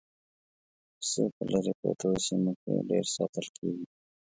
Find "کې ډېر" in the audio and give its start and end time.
2.61-3.05